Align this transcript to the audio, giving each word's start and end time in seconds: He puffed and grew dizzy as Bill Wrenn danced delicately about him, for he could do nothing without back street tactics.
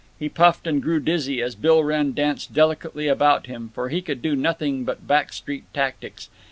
He 0.17 0.29
puffed 0.29 0.65
and 0.65 0.81
grew 0.81 0.99
dizzy 0.99 1.43
as 1.43 1.53
Bill 1.53 1.83
Wrenn 1.83 2.13
danced 2.13 2.55
delicately 2.55 3.07
about 3.07 3.45
him, 3.45 3.69
for 3.75 3.89
he 3.89 4.01
could 4.01 4.23
do 4.23 4.35
nothing 4.35 4.79
without 4.83 5.05
back 5.05 5.31
street 5.31 5.65
tactics. 5.75 6.27